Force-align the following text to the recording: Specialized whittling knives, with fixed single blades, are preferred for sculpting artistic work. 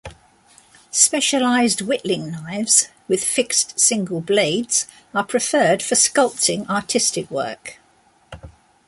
Specialized 0.89 1.81
whittling 1.81 2.31
knives, 2.31 2.87
with 3.07 3.23
fixed 3.23 3.79
single 3.79 4.19
blades, 4.19 4.87
are 5.13 5.23
preferred 5.23 5.83
for 5.83 5.93
sculpting 5.93 6.67
artistic 6.67 7.29
work. 7.29 7.77